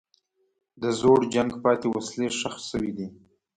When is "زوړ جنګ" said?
0.99-1.51